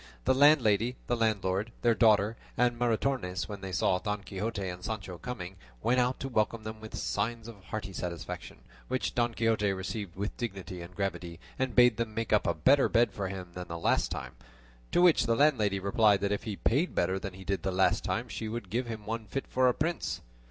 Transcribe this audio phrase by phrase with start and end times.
[0.25, 5.19] The landlady, the landlord, their daughter, and Maritornes, when they saw Don Quixote and Sancho
[5.19, 10.15] coming, went out to welcome them with signs of hearty satisfaction, which Don Quixote received
[10.15, 13.67] with dignity and gravity, and bade them make up a better bed for him than
[13.67, 14.31] the last time:
[14.91, 18.03] to which the landlady replied that if he paid better than he did the last
[18.03, 20.21] time she would give him one fit for a prince.